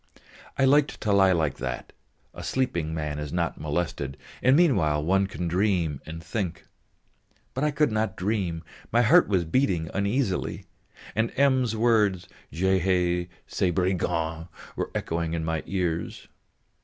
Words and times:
I 0.57 0.65
liked 0.65 0.99
to 1.01 1.13
lie 1.13 1.31
like 1.31 1.57
that; 1.57 1.93
a 2.33 2.43
sleeping 2.43 2.91
man 2.91 3.19
is 3.19 3.31
not 3.31 3.61
molested, 3.61 4.17
and 4.41 4.55
meanwhile 4.57 5.03
one 5.05 5.27
can 5.27 5.47
dream 5.47 6.01
and 6.07 6.23
think. 6.23 6.65
But 7.53 7.63
I 7.63 7.69
could 7.69 7.91
not 7.91 8.15
dream, 8.17 8.63
my 8.91 9.03
heart 9.03 9.27
was 9.27 9.45
beating 9.45 9.91
uneasily, 9.93 10.65
and 11.13 11.31
M.'s 11.35 11.75
words, 11.75 12.27
"Je 12.51 12.79
haïs 12.79 13.29
ces 13.45 13.69
brigands!" 13.71 14.47
were 14.75 14.89
echoing 14.95 15.35
in 15.35 15.45
my 15.45 15.61
ears. 15.67 16.27